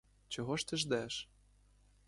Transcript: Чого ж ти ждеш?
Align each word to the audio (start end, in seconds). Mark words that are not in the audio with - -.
Чого 0.27 0.57
ж 0.57 0.67
ти 0.67 0.77
ждеш? 0.77 1.29